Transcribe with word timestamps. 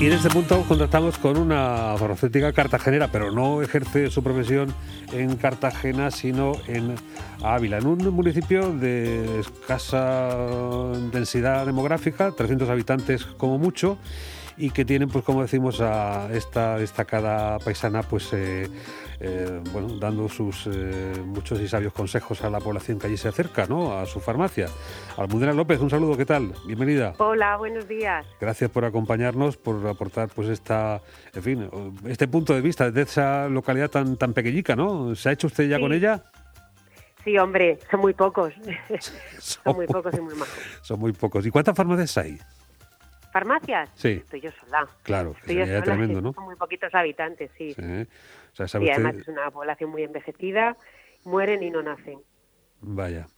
Y 0.00 0.06
en 0.06 0.12
este 0.12 0.30
punto 0.30 0.62
contactamos 0.62 1.18
con 1.18 1.36
una 1.36 1.96
farmacéutica 1.98 2.52
cartagenera, 2.52 3.08
pero 3.10 3.32
no 3.32 3.62
ejerce 3.62 4.10
su 4.10 4.22
profesión 4.22 4.72
en 5.12 5.36
Cartagena, 5.36 6.12
sino 6.12 6.52
en 6.68 6.94
Ávila, 7.42 7.78
en 7.78 7.86
un 7.88 8.14
municipio 8.14 8.72
de 8.72 9.40
escasa 9.40 10.36
densidad 11.12 11.66
demográfica, 11.66 12.30
300 12.30 12.68
habitantes 12.70 13.24
como 13.24 13.58
mucho, 13.58 13.98
y 14.58 14.70
que 14.70 14.84
tienen, 14.84 15.08
pues 15.08 15.24
como 15.24 15.42
decimos, 15.42 15.80
a 15.80 16.28
esta 16.32 16.76
destacada 16.76 17.58
paisana, 17.60 18.02
pues 18.02 18.32
eh, 18.32 18.68
eh, 19.20 19.60
bueno, 19.72 19.96
dando 19.98 20.28
sus 20.28 20.66
eh, 20.66 21.12
muchos 21.24 21.60
y 21.60 21.68
sabios 21.68 21.92
consejos 21.92 22.42
a 22.42 22.50
la 22.50 22.58
población 22.58 22.98
que 22.98 23.06
allí 23.06 23.16
se 23.16 23.28
acerca, 23.28 23.66
¿no? 23.66 23.96
A 23.96 24.06
su 24.06 24.18
farmacia. 24.18 24.66
Almudena 25.16 25.52
López, 25.52 25.80
un 25.80 25.90
saludo, 25.90 26.16
¿qué 26.16 26.26
tal? 26.26 26.52
Bienvenida. 26.66 27.14
Hola, 27.18 27.56
buenos 27.56 27.86
días. 27.86 28.26
Gracias 28.40 28.68
por 28.70 28.84
acompañarnos, 28.84 29.56
por 29.56 29.86
aportar, 29.86 30.28
pues 30.28 30.48
esta, 30.48 31.00
en 31.34 31.42
fin, 31.42 31.70
este 32.06 32.26
punto 32.26 32.52
de 32.52 32.60
vista 32.60 32.90
de 32.90 33.02
esa 33.02 33.48
localidad 33.48 33.90
tan 33.90 34.16
tan 34.16 34.32
pequeñica, 34.32 34.74
¿no? 34.74 35.14
¿Se 35.14 35.28
ha 35.28 35.32
hecho 35.32 35.46
usted 35.46 35.68
ya 35.68 35.78
con 35.78 35.92
ella? 35.92 36.24
Sí, 37.22 37.38
hombre, 37.38 37.78
son 37.90 38.00
muy 38.00 38.14
pocos. 38.14 38.54
son, 39.38 39.76
muy 39.76 39.86
pocos 39.86 40.14
y 40.16 40.20
muy 40.20 40.34
majos. 40.34 40.58
Son 40.82 40.98
muy 40.98 41.12
pocos. 41.12 41.44
¿Y 41.46 41.50
cuántas 41.50 41.76
farmacias 41.76 42.16
hay? 42.18 42.38
¿Farmacias? 43.32 43.90
Sí. 43.94 44.08
Estoy 44.08 44.40
yo 44.40 44.50
sola. 44.52 44.88
Claro, 45.02 45.34
Estoy 45.40 45.56
yo 45.56 45.66
sola, 45.66 45.82
tremendo, 45.82 46.20
¿no? 46.20 46.32
Son 46.32 46.44
muy 46.44 46.56
poquitos 46.56 46.94
habitantes, 46.94 47.50
sí. 47.56 47.74
Sí. 47.74 48.06
O 48.58 48.66
sea, 48.66 48.80
y 48.80 48.90
además 48.90 49.16
es 49.16 49.28
una 49.28 49.50
población 49.50 49.90
muy 49.90 50.02
envejecida, 50.02 50.76
mueren 51.24 51.62
y 51.62 51.70
no 51.70 51.82
nacen. 51.82 52.20
Vaya. 52.80 53.28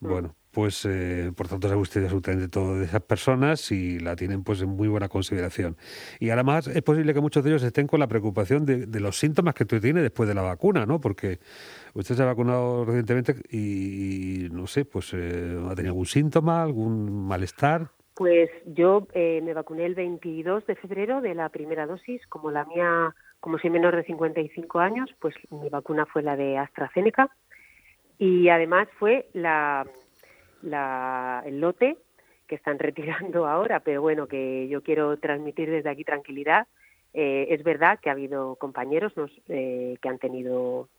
Mm. 0.00 0.08
Bueno, 0.08 0.34
pues 0.50 0.84
eh, 0.84 1.30
por 1.36 1.46
tanto 1.46 1.68
sabe 1.68 1.80
usted 1.80 2.02
absolutamente 2.02 2.48
todo 2.48 2.78
de 2.78 2.86
esas 2.86 3.02
personas 3.02 3.70
y 3.70 4.00
la 4.00 4.16
tienen 4.16 4.42
pues 4.42 4.60
en 4.62 4.70
muy 4.70 4.88
buena 4.88 5.08
consideración. 5.08 5.76
Y 6.18 6.30
además 6.30 6.66
es 6.66 6.82
posible 6.82 7.14
que 7.14 7.20
muchos 7.20 7.44
de 7.44 7.50
ellos 7.50 7.62
estén 7.62 7.86
con 7.86 8.00
la 8.00 8.08
preocupación 8.08 8.64
de, 8.64 8.86
de 8.86 9.00
los 9.00 9.18
síntomas 9.18 9.54
que 9.54 9.64
usted 9.64 9.80
tiene 9.80 10.02
después 10.02 10.28
de 10.28 10.34
la 10.34 10.42
vacuna, 10.42 10.86
¿no? 10.86 11.00
Porque 11.00 11.38
usted 11.94 12.16
se 12.16 12.22
ha 12.22 12.26
vacunado 12.26 12.84
recientemente 12.84 13.36
y, 13.50 14.48
no 14.50 14.66
sé, 14.66 14.84
pues 14.84 15.12
eh, 15.14 15.56
ha 15.68 15.74
tenido 15.74 15.92
algún 15.92 16.06
síntoma, 16.06 16.62
algún 16.62 17.26
malestar. 17.26 17.92
Pues 18.20 18.50
yo 18.66 19.06
eh, 19.14 19.40
me 19.42 19.54
vacuné 19.54 19.86
el 19.86 19.94
22 19.94 20.66
de 20.66 20.74
febrero 20.74 21.22
de 21.22 21.34
la 21.34 21.48
primera 21.48 21.86
dosis, 21.86 22.20
como 22.26 22.50
la 22.50 22.66
mía, 22.66 23.14
como 23.40 23.58
soy 23.58 23.70
menor 23.70 23.96
de 23.96 24.04
55 24.04 24.78
años, 24.78 25.08
pues 25.20 25.34
mi 25.48 25.70
vacuna 25.70 26.04
fue 26.04 26.22
la 26.22 26.36
de 26.36 26.58
AstraZeneca 26.58 27.30
y 28.18 28.50
además 28.50 28.88
fue 28.98 29.30
la, 29.32 29.86
el 31.46 31.60
lote 31.62 31.96
que 32.46 32.56
están 32.56 32.78
retirando 32.78 33.46
ahora, 33.46 33.80
pero 33.80 34.02
bueno, 34.02 34.26
que 34.26 34.68
yo 34.68 34.82
quiero 34.82 35.16
transmitir 35.16 35.70
desde 35.70 35.88
aquí 35.88 36.04
tranquilidad. 36.04 36.66
Eh, 37.14 37.46
es 37.48 37.64
verdad 37.64 38.00
que 38.02 38.10
ha 38.10 38.12
habido 38.12 38.56
compañeros 38.56 39.16
nos- 39.16 39.40
eh, 39.48 39.96
que 40.02 40.08
han 40.10 40.18
tenido 40.18 40.90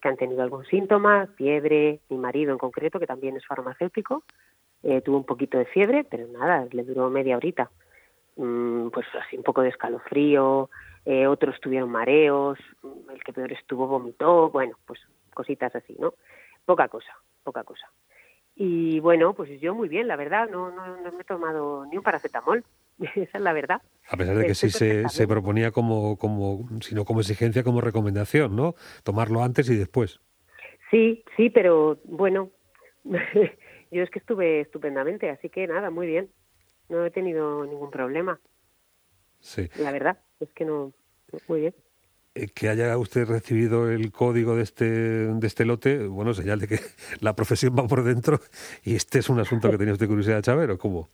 que 0.00 0.08
han 0.08 0.16
tenido 0.16 0.42
algún 0.42 0.64
síntoma, 0.64 1.26
fiebre, 1.36 2.00
mi 2.08 2.16
marido 2.16 2.52
en 2.52 2.58
concreto, 2.58 2.98
que 2.98 3.06
también 3.06 3.36
es 3.36 3.46
farmacéutico, 3.46 4.24
eh, 4.82 5.00
tuvo 5.02 5.18
un 5.18 5.24
poquito 5.24 5.58
de 5.58 5.66
fiebre, 5.66 6.04
pero 6.04 6.26
nada, 6.28 6.66
le 6.70 6.84
duró 6.84 7.10
media 7.10 7.36
horita. 7.36 7.70
Mm, 8.36 8.88
pues 8.88 9.06
así 9.20 9.36
un 9.36 9.42
poco 9.42 9.62
de 9.62 9.68
escalofrío, 9.68 10.70
eh, 11.04 11.26
otros 11.26 11.60
tuvieron 11.60 11.90
mareos, 11.90 12.58
mm, 12.82 13.10
el 13.10 13.22
que 13.22 13.32
peor 13.32 13.52
estuvo 13.52 13.86
vomitó, 13.86 14.50
bueno, 14.50 14.76
pues 14.86 15.00
cositas 15.34 15.74
así, 15.74 15.94
¿no? 15.98 16.14
Poca 16.64 16.88
cosa, 16.88 17.12
poca 17.42 17.64
cosa. 17.64 17.90
Y 18.54 19.00
bueno, 19.00 19.34
pues 19.34 19.60
yo 19.60 19.74
muy 19.74 19.88
bien, 19.88 20.08
la 20.08 20.16
verdad, 20.16 20.48
no, 20.50 20.70
no, 20.70 20.96
no 20.98 21.12
me 21.12 21.22
he 21.22 21.24
tomado 21.24 21.86
ni 21.86 21.96
un 21.96 22.02
paracetamol, 22.02 22.64
esa 23.14 23.38
es 23.38 23.42
la 23.42 23.52
verdad. 23.52 23.82
A 24.08 24.16
pesar 24.16 24.36
de 24.36 24.46
que 24.46 24.54
sí 24.54 24.70
se, 24.70 25.08
se 25.08 25.28
proponía 25.28 25.70
como, 25.70 26.16
como, 26.16 26.68
sino 26.80 27.04
como 27.04 27.20
exigencia, 27.20 27.62
como 27.62 27.80
recomendación, 27.80 28.56
¿no? 28.56 28.74
Tomarlo 29.04 29.42
antes 29.42 29.68
y 29.70 29.76
después. 29.76 30.20
Sí, 30.90 31.24
sí, 31.36 31.50
pero 31.50 31.98
bueno, 32.04 32.50
yo 33.90 34.02
es 34.02 34.10
que 34.10 34.18
estuve 34.18 34.60
estupendamente, 34.60 35.30
así 35.30 35.48
que 35.48 35.66
nada, 35.66 35.90
muy 35.90 36.06
bien. 36.06 36.28
No 36.88 37.04
he 37.04 37.10
tenido 37.10 37.64
ningún 37.66 37.90
problema, 37.90 38.40
Sí. 39.40 39.68
la 39.78 39.90
verdad, 39.92 40.18
es 40.40 40.52
que 40.52 40.64
no, 40.64 40.92
muy 41.48 41.60
bien. 41.60 41.74
Eh, 42.34 42.46
que 42.54 42.68
haya 42.68 42.96
usted 42.98 43.26
recibido 43.26 43.90
el 43.90 44.12
código 44.12 44.54
de 44.56 44.62
este, 44.62 44.84
de 44.84 45.46
este 45.46 45.64
lote, 45.64 46.06
bueno, 46.06 46.32
señal 46.34 46.60
de 46.60 46.68
que 46.68 46.78
la 47.20 47.34
profesión 47.34 47.74
va 47.78 47.86
por 47.86 48.02
dentro 48.04 48.38
y 48.84 48.94
este 48.94 49.18
es 49.20 49.28
un 49.28 49.40
asunto 49.40 49.70
que 49.70 49.78
tenía 49.78 49.92
usted 49.94 50.06
curiosidad 50.08 50.36
de 50.36 50.42
saber, 50.44 50.70
¿o 50.70 50.78
cómo? 50.78 51.08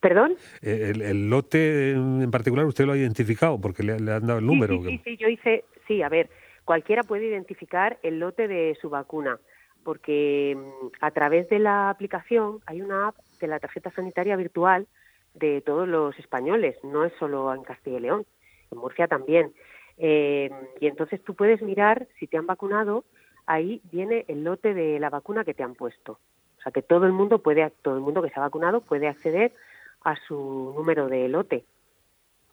¿Perdón? 0.00 0.34
Eh, 0.62 0.90
El, 0.94 1.02
el 1.02 1.28
lote 1.30 1.90
en 1.92 2.22
en 2.22 2.30
particular 2.30 2.64
usted 2.66 2.86
lo 2.86 2.92
ha 2.92 2.96
identificado 2.96 3.60
porque 3.60 3.82
le, 3.82 4.00
le 4.00 4.12
han 4.12 4.26
dado 4.26 4.38
el 4.38 4.46
número. 4.46 4.74
Sí, 4.76 4.82
sí, 4.82 4.90
sí, 4.90 5.02
sí, 5.04 5.16
yo 5.18 5.28
hice, 5.28 5.64
sí, 5.86 6.02
a 6.02 6.08
ver, 6.08 6.30
cualquiera 6.64 7.02
puede 7.02 7.26
identificar 7.26 7.98
el 8.02 8.18
lote 8.18 8.48
de 8.48 8.76
su 8.80 8.88
vacuna, 8.88 9.38
porque 9.84 10.56
mm, 10.56 10.86
a 11.00 11.10
través 11.10 11.48
de 11.48 11.58
la 11.58 11.90
aplicación 11.90 12.60
hay 12.66 12.82
una 12.82 13.08
app 13.08 13.16
de 13.40 13.46
la 13.46 13.58
tarjeta 13.58 13.90
sanitaria 13.92 14.36
virtual 14.36 14.86
de 15.34 15.60
todos 15.62 15.86
los 15.88 16.18
españoles, 16.18 16.76
no 16.82 17.04
es 17.04 17.12
solo 17.18 17.52
en 17.54 17.62
Castilla 17.62 17.98
y 17.98 18.00
León, 18.00 18.26
en 18.70 18.78
Murcia 18.78 19.06
también. 19.08 19.52
Eh, 19.96 20.50
y 20.80 20.86
entonces 20.86 21.22
tú 21.22 21.34
puedes 21.34 21.62
mirar 21.62 22.08
si 22.18 22.26
te 22.26 22.36
han 22.36 22.46
vacunado, 22.46 23.04
ahí 23.46 23.80
viene 23.92 24.24
el 24.28 24.44
lote 24.44 24.74
de 24.74 24.98
la 24.98 25.10
vacuna 25.10 25.44
que 25.44 25.54
te 25.54 25.62
han 25.62 25.74
puesto. 25.74 26.18
O 26.58 26.62
sea 26.62 26.72
que 26.72 26.82
todo 26.82 27.06
el 27.06 27.12
mundo 27.12 27.38
puede, 27.38 27.70
todo 27.82 27.94
el 27.94 28.00
mundo 28.00 28.22
que 28.22 28.30
se 28.30 28.38
ha 28.38 28.42
vacunado 28.42 28.80
puede 28.82 29.08
acceder 29.08 29.52
a 30.02 30.16
su 30.26 30.72
número 30.76 31.08
de 31.08 31.28
lote. 31.28 31.64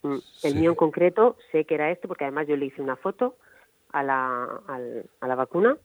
Mm, 0.04 0.18
El 0.44 0.54
Sí. 0.54 0.60
mío 0.60 0.70
en 0.72 0.76
concreto 0.76 1.38
sé 1.52 1.66
que 1.66 1.76
era 1.76 1.90
este 1.92 2.08
porque 2.08 2.26
además 2.26 2.48
yo 2.48 2.56
le 2.56 2.66
hice 2.66 2.82
una 2.82 2.96
foto 2.96 3.36
a 3.92 4.04
la, 4.04 4.44
al- 4.68 5.06
a 5.22 5.28
la 5.28 5.36
vacuna 5.36 5.78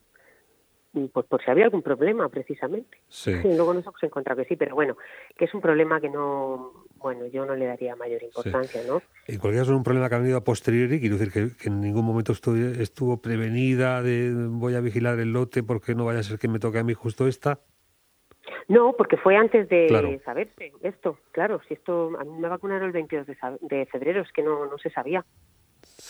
pues 1.13 1.27
por 1.27 1.43
si 1.43 1.51
había 1.51 1.65
algún 1.65 1.83
problema 1.83 2.29
precisamente. 2.29 2.99
Sí. 3.09 3.33
Y 3.45 3.57
luego 3.57 3.75
nos 3.75 3.85
hemos 3.87 4.03
encontrado 4.03 4.43
que 4.43 4.49
sí, 4.49 4.57
pero 4.57 4.75
bueno, 4.75 4.97
que 5.37 5.47
es 5.47 5.55
un 5.55 5.61
problema 5.61 6.01
que 6.01 6.09
no, 6.09 6.85
bueno, 6.97 7.27
yo 7.27 7.45
no 7.47 7.55
le 7.55 7.67
daría 7.67 7.97
mayor 7.97 8.23
importancia, 8.23 8.83
¿no? 8.87 9.03
En 9.27 9.39
cualquier 9.39 9.63
caso 9.63 9.73
es 9.73 9.77
un 9.79 9.83
problema 9.85 10.09
que 10.09 10.15
ha 10.15 10.19
venido 10.19 10.37
a 10.39 10.45
posteriori, 10.45 11.01
quiero 11.01 11.17
decir 11.17 11.33
que, 11.33 11.57
que 11.57 11.69
en 11.69 11.81
ningún 11.81 12.05
momento 12.05 12.33
estuvo, 12.33 12.57
estuvo 12.57 13.21
prevenida 13.21 14.03
de 14.03 14.33
voy 14.49 14.75
a 14.75 14.81
vigilar 14.81 15.19
el 15.19 15.33
lote 15.33 15.63
porque 15.63 15.95
no 15.95 16.05
vaya 16.05 16.21
a 16.21 16.23
ser 16.23 16.39
que 16.39 16.49
me 16.49 16.59
toque 16.59 16.79
a 16.79 16.85
mí 16.85 16.95
justo 16.95 17.27
esta. 17.27 17.61
No, 18.69 18.95
porque 18.97 19.17
fue 19.17 19.37
antes 19.37 19.69
de 19.69 19.87
Claro. 19.89 20.09
saberse 20.25 20.73
esto, 20.83 21.19
claro, 21.33 21.61
si 21.69 21.75
esto, 21.75 22.11
a 22.19 22.25
mí 22.25 22.39
me 22.39 22.49
vacunaron 22.49 22.87
el 22.87 22.93
22 22.93 23.27
de, 23.27 23.37
de 23.63 23.87
febrero, 23.87 24.23
es 24.23 24.33
que 24.33 24.43
no, 24.43 24.67
no 24.67 24.79
se 24.79 24.91
sabía. 24.91 25.25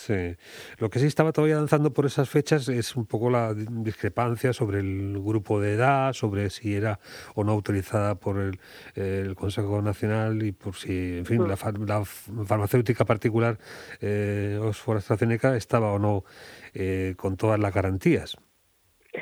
Sí. 0.05 0.35
Lo 0.79 0.89
que 0.89 0.99
sí 0.99 1.05
estaba 1.05 1.31
todavía 1.31 1.55
danzando 1.55 1.93
por 1.93 2.05
esas 2.05 2.29
fechas 2.29 2.67
es 2.67 2.95
un 2.97 3.05
poco 3.05 3.29
la 3.29 3.53
di- 3.53 3.65
discrepancia 3.69 4.51
sobre 4.51 4.79
el 4.79 5.13
grupo 5.23 5.61
de 5.61 5.75
edad, 5.75 6.11
sobre 6.11 6.49
si 6.49 6.75
era 6.75 6.99
o 7.35 7.45
no 7.45 7.53
autorizada 7.53 8.15
por 8.15 8.37
el, 8.39 8.59
el 8.95 9.33
Consejo 9.35 9.81
Nacional 9.81 10.43
y 10.43 10.51
por 10.51 10.75
si, 10.75 11.19
en 11.19 11.25
fin, 11.25 11.47
la, 11.47 11.55
far- 11.55 11.77
la 11.79 12.03
farmacéutica 12.03 13.05
particular 13.05 13.57
eh, 14.01 14.59
Oxford 14.61 14.97
AstraZeneca 14.97 15.55
estaba 15.55 15.93
o 15.93 15.99
no 15.99 16.25
eh, 16.73 17.13
con 17.15 17.37
todas 17.37 17.57
las 17.59 17.73
garantías. 17.73 18.35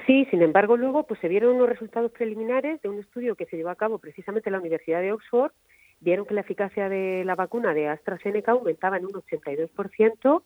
Sí, 0.08 0.26
sin 0.32 0.42
embargo, 0.42 0.78
luego 0.78 1.06
pues 1.06 1.20
se 1.20 1.28
vieron 1.28 1.58
unos 1.58 1.70
resultados 1.70 2.12
preliminares 2.12 2.82
de 2.82 2.90
un 2.90 3.00
estudio 3.00 3.36
que 3.36 3.46
se 3.46 3.58
llevó 3.58 3.70
a 3.70 3.76
cabo 3.76 4.00
precisamente 4.00 4.50
en 4.50 4.54
la 4.54 4.60
Universidad 4.60 5.02
de 5.02 5.12
Oxford. 5.12 5.52
Vieron 6.00 6.26
que 6.26 6.34
la 6.34 6.42
eficacia 6.42 6.90
de 6.90 7.24
la 7.26 7.36
vacuna 7.36 7.76
de 7.76 7.88
AstraZeneca 7.88 8.54
aumentaba 8.54 8.98
en 8.98 9.06
un 9.06 9.12
82%, 9.12 10.42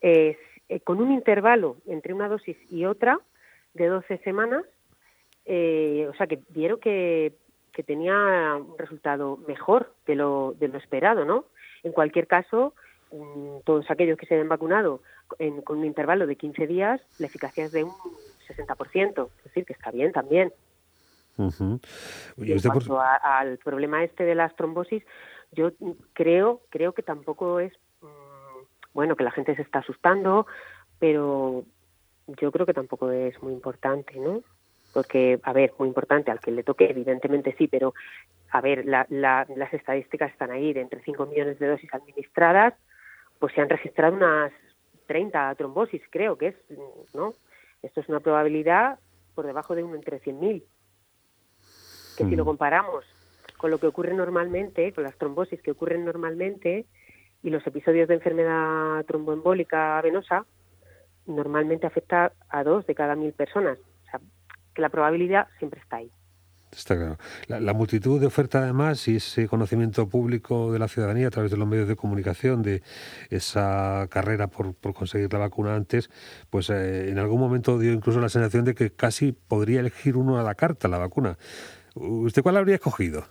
eh, 0.00 0.36
con 0.84 1.00
un 1.00 1.12
intervalo 1.12 1.76
entre 1.86 2.14
una 2.14 2.28
dosis 2.28 2.56
y 2.70 2.84
otra 2.84 3.18
de 3.74 3.86
12 3.86 4.18
semanas. 4.18 4.64
Eh, 5.46 6.06
o 6.08 6.14
sea, 6.14 6.26
que 6.26 6.38
vieron 6.50 6.78
que, 6.80 7.32
que 7.72 7.82
tenía 7.82 8.54
un 8.56 8.76
resultado 8.78 9.36
mejor 9.48 9.92
de 10.06 10.14
lo, 10.14 10.54
de 10.58 10.68
lo 10.68 10.78
esperado, 10.78 11.24
¿no? 11.24 11.46
En 11.82 11.92
cualquier 11.92 12.26
caso, 12.26 12.74
mm, 13.10 13.60
todos 13.64 13.90
aquellos 13.90 14.18
que 14.18 14.26
se 14.26 14.34
hayan 14.34 14.48
vacunado 14.48 15.00
en- 15.38 15.62
con 15.62 15.78
un 15.78 15.84
intervalo 15.86 16.26
de 16.26 16.36
15 16.36 16.66
días, 16.66 17.00
la 17.18 17.26
eficacia 17.26 17.64
es 17.64 17.72
de 17.72 17.84
un 17.84 17.92
60%, 18.46 19.30
es 19.38 19.44
decir, 19.44 19.64
que 19.64 19.72
está 19.72 19.90
bien 19.90 20.12
también. 20.12 20.52
Y 22.36 22.52
en 22.52 22.58
cuanto 22.86 23.00
a- 23.00 23.16
al 23.38 23.58
problema 23.58 24.04
este 24.04 24.24
de 24.24 24.34
las 24.34 24.54
trombosis, 24.56 25.02
yo 25.52 25.70
creo, 26.12 26.60
creo 26.68 26.92
que 26.92 27.02
tampoco 27.02 27.60
es, 27.60 27.72
bueno, 28.92 29.16
que 29.16 29.24
la 29.24 29.30
gente 29.30 29.54
se 29.56 29.62
está 29.62 29.80
asustando, 29.80 30.46
pero 30.98 31.64
yo 32.26 32.52
creo 32.52 32.66
que 32.66 32.74
tampoco 32.74 33.10
es 33.10 33.40
muy 33.42 33.52
importante, 33.52 34.18
¿no? 34.18 34.42
Porque, 34.92 35.38
a 35.42 35.52
ver, 35.52 35.72
muy 35.78 35.88
importante, 35.88 36.30
al 36.30 36.40
que 36.40 36.50
le 36.50 36.64
toque, 36.64 36.90
evidentemente 36.90 37.54
sí, 37.56 37.68
pero, 37.68 37.94
a 38.50 38.60
ver, 38.60 38.84
la- 38.86 39.06
la- 39.08 39.46
las 39.56 39.72
estadísticas 39.72 40.32
están 40.32 40.50
ahí, 40.50 40.72
de 40.72 40.80
entre 40.80 41.02
5 41.02 41.26
millones 41.26 41.58
de 41.58 41.68
dosis 41.68 41.92
administradas, 41.94 42.74
pues 43.38 43.54
se 43.54 43.60
han 43.60 43.68
registrado 43.68 44.14
unas 44.16 44.52
30 45.06 45.54
trombosis, 45.54 46.02
creo 46.10 46.36
que 46.36 46.48
es, 46.48 46.56
¿no? 47.14 47.34
Esto 47.82 48.00
es 48.00 48.08
una 48.08 48.20
probabilidad 48.20 48.98
por 49.34 49.46
debajo 49.46 49.74
de 49.74 49.82
uno 49.82 49.94
entre 49.94 50.18
100.000 50.20 50.64
que 52.16 52.24
si 52.28 52.36
lo 52.36 52.44
Mm. 52.44 52.48
comparamos 52.48 53.04
con 53.56 53.70
lo 53.70 53.78
que 53.78 53.86
ocurre 53.86 54.12
normalmente, 54.14 54.92
con 54.92 55.04
las 55.04 55.16
trombosis 55.16 55.62
que 55.62 55.70
ocurren 55.70 56.04
normalmente 56.04 56.86
y 57.42 57.50
los 57.50 57.66
episodios 57.66 58.08
de 58.08 58.14
enfermedad 58.14 59.04
tromboembólica 59.06 60.00
venosa, 60.02 60.44
normalmente 61.26 61.86
afecta 61.86 62.32
a 62.48 62.64
dos 62.64 62.86
de 62.86 62.94
cada 62.94 63.14
mil 63.16 63.32
personas. 63.32 63.78
O 63.78 64.10
sea, 64.10 64.20
que 64.74 64.82
la 64.82 64.88
probabilidad 64.88 65.48
siempre 65.58 65.80
está 65.80 65.96
ahí. 65.96 66.10
Está 66.72 66.96
claro. 66.96 67.18
La, 67.48 67.72
multitud 67.72 68.20
de 68.20 68.26
ofertas, 68.26 68.62
además, 68.62 69.08
y 69.08 69.16
ese 69.16 69.48
conocimiento 69.48 70.08
público 70.08 70.72
de 70.72 70.78
la 70.78 70.86
ciudadanía 70.86 71.26
a 71.26 71.30
través 71.30 71.50
de 71.50 71.56
los 71.56 71.66
medios 71.66 71.88
de 71.88 71.96
comunicación 71.96 72.62
de 72.62 72.82
esa 73.28 74.06
carrera 74.08 74.46
por, 74.46 74.76
conseguir 74.94 75.32
la 75.32 75.40
vacuna 75.40 75.74
antes, 75.74 76.10
pues 76.48 76.70
eh, 76.70 77.10
en 77.10 77.18
algún 77.18 77.40
momento 77.40 77.76
dio 77.78 77.92
incluso 77.92 78.20
la 78.20 78.28
sensación 78.28 78.64
de 78.64 78.74
que 78.74 78.90
casi 78.90 79.32
podría 79.32 79.80
elegir 79.80 80.16
uno 80.16 80.38
a 80.38 80.44
la 80.44 80.54
carta 80.54 80.86
la 80.86 80.98
vacuna. 80.98 81.38
¿Usted 81.94 82.42
cuál 82.42 82.56
habría 82.56 82.76
escogido? 82.76 83.24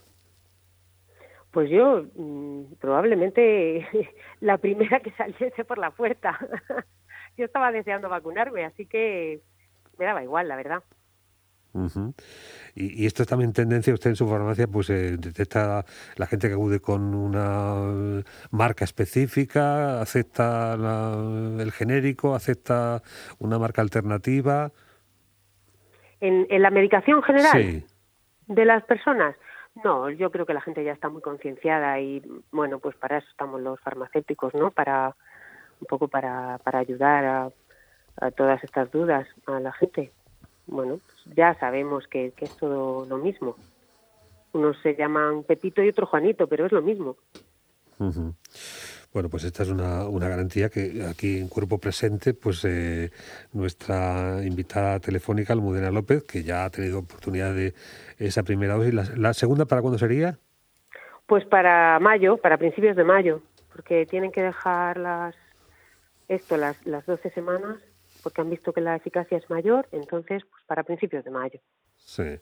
Pues 1.51 1.69
yo, 1.69 2.03
mm, 2.15 2.75
probablemente 2.79 3.87
la 4.41 4.57
primera 4.57 4.99
que 4.99 5.11
saliese 5.11 5.65
por 5.65 5.77
la 5.77 5.91
puerta. 5.91 6.37
yo 7.37 7.45
estaba 7.45 7.71
deseando 7.71 8.09
vacunarme, 8.09 8.65
así 8.65 8.85
que 8.85 9.41
me 9.97 10.05
daba 10.05 10.23
igual, 10.23 10.47
la 10.47 10.55
verdad 10.55 10.83
y, 12.75 13.05
esto 13.05 13.23
es 13.23 13.29
también 13.29 13.53
tendencia, 13.53 13.93
usted 13.93 14.11
en 14.11 14.15
su 14.15 14.27
farmacia 14.27 14.67
pues 14.67 14.89
eh, 14.89 15.17
detecta 15.17 15.85
la 16.15 16.25
gente 16.25 16.47
que 16.47 16.53
acude 16.53 16.79
con 16.79 17.13
una 17.13 18.23
marca 18.51 18.85
específica, 18.85 20.01
acepta 20.01 20.73
el 20.73 21.71
genérico, 21.71 22.33
acepta 22.33 23.01
una 23.37 23.59
marca 23.59 23.81
alternativa. 23.81 24.71
¿En, 26.21 26.47
la 26.61 26.71
medicación 26.71 27.21
general 27.21 27.83
de 28.47 28.65
las 28.65 28.83
personas? 28.85 29.35
No, 29.83 30.09
yo 30.09 30.31
creo 30.31 30.45
que 30.45 30.53
la 30.53 30.61
gente 30.61 30.83
ya 30.83 30.91
está 30.91 31.09
muy 31.09 31.21
concienciada 31.21 31.99
y 31.99 32.21
bueno, 32.51 32.79
pues 32.79 32.95
para 32.95 33.17
eso 33.17 33.27
estamos 33.29 33.61
los 33.61 33.79
farmacéuticos, 33.79 34.53
¿no? 34.53 34.71
Para 34.71 35.15
un 35.79 35.87
poco 35.87 36.07
para, 36.07 36.57
para 36.63 36.79
ayudar 36.79 37.51
a 38.21 38.31
todas 38.31 38.63
estas 38.63 38.91
dudas 38.91 39.27
a 39.45 39.59
la 39.59 39.71
gente 39.71 40.11
bueno, 40.69 40.99
ya 41.35 41.55
sabemos 41.55 42.07
que, 42.07 42.33
es 42.37 42.57
todo 42.57 43.05
lo 43.05 43.17
mismo. 43.17 43.55
Unos 44.53 44.77
se 44.81 44.95
llaman 44.95 45.43
Pepito 45.43 45.83
y 45.83 45.89
otro 45.89 46.05
Juanito, 46.05 46.47
pero 46.47 46.65
es 46.65 46.71
lo 46.71 46.81
mismo. 46.81 47.17
Bueno, 49.11 49.29
pues 49.29 49.43
esta 49.43 49.63
es 49.63 49.69
una, 49.69 50.07
una, 50.07 50.29
garantía 50.29 50.69
que 50.69 51.03
aquí 51.09 51.39
en 51.39 51.47
cuerpo 51.47 51.79
presente, 51.79 52.33
pues 52.33 52.63
eh, 52.65 53.11
nuestra 53.53 54.43
invitada 54.43 54.99
telefónica, 54.99 55.53
Almudena 55.53 55.89
López, 55.89 56.23
que 56.23 56.43
ya 56.43 56.65
ha 56.65 56.69
tenido 56.69 56.99
oportunidad 56.99 57.53
de 57.55 57.73
esa 58.19 58.43
primera 58.43 58.75
dosis. 58.75 58.93
¿La, 58.93 59.03
la 59.15 59.33
segunda 59.33 59.65
para 59.65 59.81
cuándo 59.81 59.97
sería? 59.97 60.37
Pues 61.25 61.43
para 61.45 61.99
mayo, 61.99 62.37
para 62.37 62.57
principios 62.57 62.95
de 62.95 63.03
mayo, 63.03 63.41
porque 63.73 64.05
tienen 64.05 64.31
que 64.31 64.43
dejar 64.43 64.97
las 64.97 65.35
esto 66.27 66.57
las, 66.57 66.85
las 66.85 67.05
12 67.05 67.31
semanas 67.31 67.79
porque 68.23 68.41
han 68.41 68.49
visto 68.49 68.73
que 68.73 68.81
la 68.81 68.95
eficacia 68.95 69.37
es 69.37 69.49
mayor, 69.49 69.87
entonces 69.91 70.43
pues 70.49 70.63
para 70.65 70.83
principios 70.83 71.23
de 71.23 71.31
mayo. 71.31 71.59
Sí. 71.97 72.39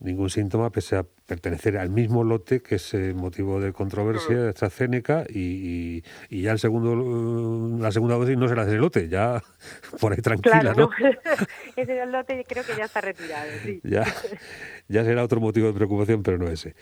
Ningún 0.00 0.28
síntoma 0.28 0.70
pese 0.70 0.96
a 0.96 1.04
pertenecer 1.04 1.78
al 1.78 1.88
mismo 1.88 2.24
lote 2.24 2.60
que 2.60 2.74
es 2.74 2.94
motivo 3.14 3.60
de 3.60 3.72
controversia 3.72 4.36
de 4.36 4.48
AstraZeneca 4.48 5.24
y, 5.28 6.02
y, 6.28 6.42
ya 6.42 6.52
el 6.52 6.58
segundo, 6.58 7.78
la 7.80 7.90
segunda 7.92 8.16
dosis 8.16 8.36
no 8.36 8.48
será 8.48 8.64
ese 8.64 8.76
lote, 8.76 9.08
ya 9.08 9.42
por 10.00 10.12
ahí 10.12 10.20
tranquila, 10.20 10.74
¿no? 10.76 10.90
ese 11.76 12.06
lote 12.06 12.44
creo 12.46 12.64
que 12.64 12.76
ya 12.76 12.84
está 12.84 13.00
retirado, 13.00 13.50
sí. 13.62 13.80
Ya, 13.82 14.04
ya 14.88 15.04
será 15.04 15.22
otro 15.22 15.40
motivo 15.40 15.68
de 15.68 15.72
preocupación, 15.72 16.22
pero 16.22 16.38
no 16.38 16.48
ese. 16.48 16.74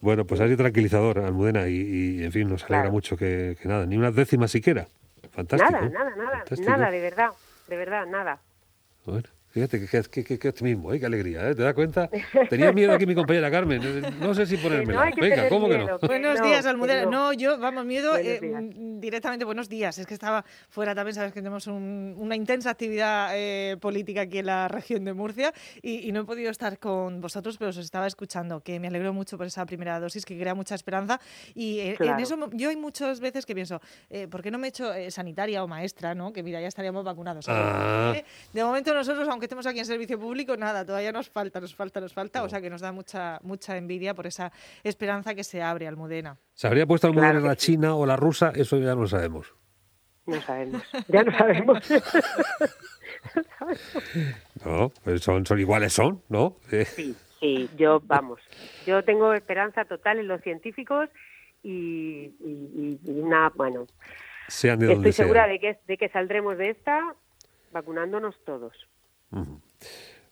Bueno, 0.00 0.26
pues 0.26 0.40
ha 0.40 0.46
sido 0.46 0.56
tranquilizador, 0.56 1.20
Almudena, 1.20 1.68
y, 1.68 2.24
en 2.24 2.32
fin, 2.32 2.48
nos 2.48 2.64
alegra 2.64 2.90
mucho 2.90 3.16
que, 3.16 3.56
nada, 3.64 3.86
ni 3.86 3.96
una 3.96 4.10
décima 4.10 4.48
siquiera. 4.48 4.88
Fantástico. 5.30 5.72
Nada, 5.72 5.88
nada, 5.88 6.16
nada, 6.16 6.44
nada, 6.66 6.90
de 6.90 7.00
verdad 7.00 7.30
de 7.68 7.76
verdad, 7.76 8.06
nada. 8.06 8.40
Bueno. 9.04 9.28
Fíjate 9.54 9.86
qué, 9.86 10.24
qué, 10.24 10.36
qué, 10.36 10.48
optimismo, 10.48 10.92
¿eh? 10.92 10.98
qué 10.98 11.06
alegría, 11.06 11.48
¿eh? 11.48 11.54
¿te 11.54 11.62
das 11.62 11.74
cuenta? 11.74 12.10
Tenía 12.50 12.72
miedo 12.72 12.92
aquí 12.92 13.06
mi 13.06 13.14
compañera 13.14 13.48
Carmen, 13.52 13.80
no 14.18 14.34
sé 14.34 14.46
si 14.46 14.56
ponérmela. 14.56 15.12
Venga, 15.16 15.48
¿cómo 15.48 15.68
que 15.68 15.78
no? 15.78 15.96
Buenos 16.00 16.42
días, 16.42 16.66
Almudena. 16.66 17.08
No, 17.08 17.32
yo, 17.32 17.56
vamos, 17.56 17.84
miedo 17.84 18.16
eh, 18.16 18.40
directamente, 18.98 19.44
buenos 19.44 19.68
días. 19.68 19.96
Es 19.98 20.08
que 20.08 20.14
estaba 20.14 20.44
fuera 20.68 20.92
también, 20.92 21.14
sabes 21.14 21.32
que 21.32 21.38
tenemos 21.38 21.68
una 21.68 22.34
intensa 22.34 22.70
actividad 22.70 23.30
eh, 23.34 23.76
política 23.80 24.22
aquí 24.22 24.38
en 24.38 24.46
la 24.46 24.66
región 24.66 25.04
de 25.04 25.12
Murcia 25.12 25.52
y, 25.80 26.10
no 26.10 26.22
he 26.22 26.24
podido 26.24 26.50
estar 26.50 26.80
con 26.80 27.20
vosotros, 27.20 27.56
pero 27.56 27.70
os 27.70 27.76
estaba 27.76 28.08
escuchando, 28.08 28.60
que 28.60 28.80
me 28.80 28.88
alegro 28.88 29.12
mucho 29.12 29.36
por 29.36 29.46
esa 29.46 29.64
primera 29.66 30.00
dosis, 30.00 30.24
que 30.24 30.36
crea 30.36 30.56
mucha 30.56 30.74
esperanza. 30.74 31.20
Y 31.54 31.78
en 31.78 32.18
eso 32.18 32.36
yo 32.54 32.70
hay 32.70 32.76
muchas 32.76 33.20
veces 33.20 33.46
que 33.46 33.54
pienso, 33.54 33.80
¿por 34.32 34.42
qué 34.42 34.50
no 34.50 34.58
me 34.58 34.66
he 34.66 34.70
hecho 34.70 34.90
sanitaria 35.10 35.62
o 35.62 35.68
maestra, 35.68 36.12
no? 36.12 36.32
Que 36.32 36.42
mira, 36.42 36.60
ya 36.60 36.66
estaríamos 36.66 37.04
vacunados. 37.04 37.46
Ah. 37.48 38.14
De 38.52 38.64
momento 38.64 38.92
nosotros, 38.92 39.28
aunque 39.28 39.43
estemos 39.44 39.66
aquí 39.66 39.78
en 39.78 39.84
servicio 39.84 40.18
público, 40.18 40.56
nada, 40.56 40.84
todavía 40.84 41.12
nos 41.12 41.30
falta, 41.30 41.60
nos 41.60 41.74
falta, 41.74 42.00
nos 42.00 42.12
falta, 42.12 42.42
o 42.42 42.48
sea 42.48 42.60
que 42.60 42.70
nos 42.70 42.80
da 42.80 42.92
mucha, 42.92 43.38
mucha 43.42 43.76
envidia 43.76 44.14
por 44.14 44.26
esa 44.26 44.52
esperanza 44.82 45.34
que 45.34 45.44
se 45.44 45.62
abre 45.62 45.86
Almudena. 45.86 46.38
¿Se 46.54 46.66
habría 46.66 46.86
puesto 46.86 47.06
Almudena 47.06 47.38
en 47.38 47.44
la 47.44 47.56
China 47.56 47.94
o 47.94 48.06
la 48.06 48.16
rusa? 48.16 48.52
Eso 48.54 48.78
ya 48.78 48.94
no 48.94 49.02
lo 49.02 49.08
sabemos. 49.08 49.54
No 50.26 50.40
sabemos, 50.40 50.82
ya 51.08 51.22
no 51.22 51.36
sabemos. 51.36 51.90
no, 54.64 54.92
pues 55.02 55.22
son, 55.22 55.44
son 55.44 55.60
iguales 55.60 55.92
son, 55.92 56.22
¿no? 56.28 56.56
Sí, 56.70 57.14
sí, 57.40 57.68
yo, 57.76 58.00
vamos, 58.04 58.40
yo 58.86 59.04
tengo 59.04 59.34
esperanza 59.34 59.84
total 59.84 60.18
en 60.18 60.28
los 60.28 60.40
científicos 60.40 61.10
y, 61.62 62.32
y, 62.40 62.98
una, 63.04 63.50
bueno, 63.50 63.86
sean 64.48 64.78
de 64.78 64.92
estoy 64.92 65.12
segura 65.12 65.46
de 65.46 65.58
que, 65.58 65.78
de 65.86 65.96
que 65.98 66.08
saldremos 66.08 66.56
de 66.56 66.70
esta 66.70 67.14
vacunándonos 67.72 68.34
todos. 68.44 68.72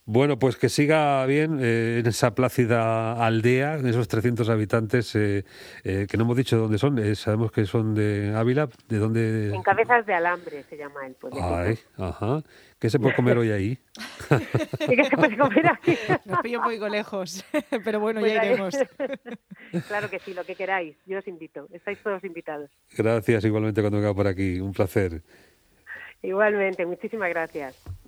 Bueno, 0.04 0.36
pues 0.36 0.56
que 0.56 0.68
siga 0.68 1.24
bien 1.26 1.60
eh, 1.60 2.00
en 2.00 2.06
esa 2.06 2.34
plácida 2.34 3.24
aldea, 3.24 3.74
en 3.74 3.86
esos 3.86 4.08
300 4.08 4.48
habitantes 4.48 5.14
eh, 5.14 5.44
eh, 5.84 6.08
que 6.10 6.16
no 6.16 6.24
hemos 6.24 6.36
dicho 6.36 6.56
de 6.56 6.62
dónde 6.62 6.78
son, 6.78 7.14
sabemos 7.14 7.52
que 7.52 7.66
son 7.66 7.94
de 7.94 8.34
Ávila, 8.34 8.68
¿de 8.88 8.98
dónde? 8.98 9.54
En 9.54 9.62
Cabezas 9.62 10.04
de 10.04 10.14
Alambre 10.14 10.64
se 10.64 10.76
llama 10.76 11.06
el 11.06 11.14
pueblo. 11.14 11.38
Ay, 11.40 11.78
ajá. 11.98 12.42
¿Qué 12.80 12.90
se 12.90 12.98
puede 12.98 13.14
comer 13.14 13.38
hoy 13.38 13.52
ahí? 13.52 13.78
¿Qué 14.88 15.04
se 15.04 15.16
puede 15.16 15.38
comer 15.38 15.66
ahí? 15.68 15.96
Nos 16.24 16.40
pillo 16.40 16.58
un 16.58 16.64
poco 16.64 16.88
lejos, 16.88 17.44
pero 17.84 18.00
bueno, 18.00 18.26
ya 18.26 18.40
pues 18.40 18.44
iremos. 18.44 18.76
claro 19.86 20.10
que 20.10 20.18
sí, 20.18 20.34
lo 20.34 20.42
que 20.42 20.56
queráis, 20.56 20.96
yo 21.06 21.20
os 21.20 21.28
invito, 21.28 21.68
estáis 21.72 22.02
todos 22.02 22.24
invitados. 22.24 22.70
Gracias, 22.96 23.44
igualmente 23.44 23.80
cuando 23.80 23.98
venga 23.98 24.12
por 24.12 24.26
aquí, 24.26 24.58
un 24.58 24.72
placer. 24.72 25.22
Igualmente, 26.22 26.84
muchísimas 26.86 27.28
gracias. 27.28 27.80